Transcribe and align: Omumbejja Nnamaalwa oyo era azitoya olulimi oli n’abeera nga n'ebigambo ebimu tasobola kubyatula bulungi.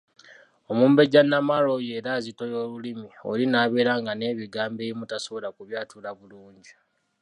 Omumbejja 0.71 1.19
Nnamaalwa 1.23 1.73
oyo 1.77 1.91
era 1.99 2.09
azitoya 2.17 2.57
olulimi 2.65 3.07
oli 3.31 3.45
n’abeera 3.47 3.93
nga 4.01 4.13
n'ebigambo 4.15 4.79
ebimu 4.83 5.05
tasobola 5.11 5.47
kubyatula 5.55 6.09
bulungi. 6.19 6.73